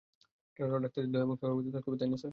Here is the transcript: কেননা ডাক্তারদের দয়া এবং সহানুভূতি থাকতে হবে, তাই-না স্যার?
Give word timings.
কেননা 0.55 0.77
ডাক্তারদের 0.83 1.11
দয়া 1.13 1.25
এবং 1.25 1.35
সহানুভূতি 1.39 1.69
থাকতে 1.75 1.87
হবে, 1.89 1.99
তাই-না 1.99 2.17
স্যার? 2.21 2.29